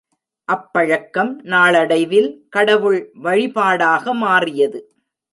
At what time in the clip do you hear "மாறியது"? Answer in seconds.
4.13-4.79